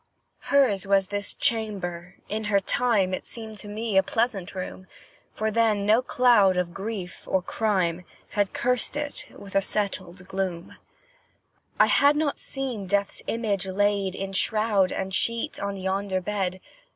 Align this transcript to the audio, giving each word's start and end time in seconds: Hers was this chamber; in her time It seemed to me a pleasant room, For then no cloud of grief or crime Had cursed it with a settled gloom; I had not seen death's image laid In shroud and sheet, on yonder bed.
Hers 0.39 0.87
was 0.87 1.09
this 1.09 1.31
chamber; 1.35 2.15
in 2.27 2.45
her 2.45 2.59
time 2.59 3.13
It 3.13 3.27
seemed 3.27 3.59
to 3.59 3.67
me 3.67 3.97
a 3.99 4.01
pleasant 4.01 4.55
room, 4.55 4.87
For 5.31 5.51
then 5.51 5.85
no 5.85 6.01
cloud 6.01 6.57
of 6.57 6.73
grief 6.73 7.21
or 7.27 7.43
crime 7.43 8.03
Had 8.29 8.51
cursed 8.51 8.97
it 8.97 9.27
with 9.29 9.53
a 9.53 9.61
settled 9.61 10.27
gloom; 10.27 10.75
I 11.79 11.85
had 11.85 12.15
not 12.15 12.39
seen 12.39 12.87
death's 12.87 13.21
image 13.27 13.67
laid 13.67 14.15
In 14.15 14.33
shroud 14.33 14.91
and 14.91 15.13
sheet, 15.13 15.59
on 15.59 15.77
yonder 15.77 16.19
bed. 16.19 16.61